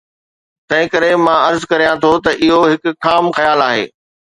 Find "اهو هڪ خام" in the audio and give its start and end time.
2.43-3.25